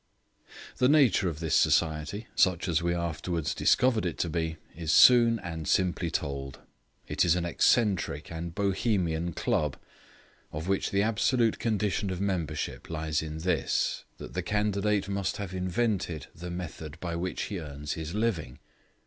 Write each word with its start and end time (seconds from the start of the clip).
The 0.77 0.89
nature 0.89 1.29
of 1.29 1.39
this 1.39 1.53
society, 1.53 2.25
such 2.33 2.67
as 2.67 2.81
we 2.81 2.95
afterwards 2.95 3.53
discovered 3.53 4.03
it 4.03 4.17
to 4.17 4.29
be, 4.29 4.57
is 4.75 4.91
soon 4.91 5.37
and 5.37 5.67
simply 5.67 6.09
told. 6.09 6.57
It 7.07 7.23
is 7.23 7.35
an 7.35 7.45
eccentric 7.45 8.31
and 8.31 8.55
Bohemian 8.55 9.33
Club, 9.33 9.77
of 10.51 10.67
which 10.67 10.89
the 10.89 11.03
absolute 11.03 11.59
condition 11.59 12.09
of 12.09 12.19
membership 12.19 12.89
lies 12.89 13.21
in 13.21 13.37
this, 13.41 14.03
that 14.17 14.33
the 14.33 14.41
candidate 14.41 15.07
must 15.07 15.37
have 15.37 15.53
invented 15.53 16.25
the 16.33 16.49
method 16.49 16.99
by 16.99 17.15
which 17.15 17.43
he 17.43 17.59
earns 17.59 17.93
his 17.93 18.15
living. 18.15 18.57